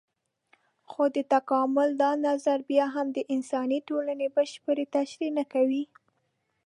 خو 0.89 1.03
د 1.15 1.17
تکامل 1.33 1.89
دا 2.03 2.11
نظر 2.27 2.59
بيا 2.69 2.85
هم 2.95 3.07
د 3.13 3.19
انساني 3.33 3.79
ټولنې 3.89 4.27
بشپړه 4.35 4.83
تشرېح 4.95 5.31
نه 5.37 5.45
کوي. 5.53 5.83